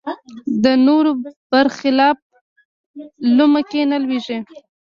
[0.63, 1.11] د نورو
[1.51, 2.17] بر خلاف
[3.37, 4.37] لومه کې نه لویېږي